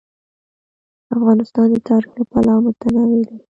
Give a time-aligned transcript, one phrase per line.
[1.15, 3.35] افغانستان د تاریخ له پلوه متنوع دی.